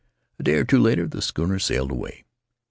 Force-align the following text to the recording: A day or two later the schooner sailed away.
A 0.39 0.43
day 0.43 0.55
or 0.55 0.63
two 0.65 0.79
later 0.79 1.07
the 1.07 1.21
schooner 1.21 1.59
sailed 1.59 1.91
away. 1.91 2.25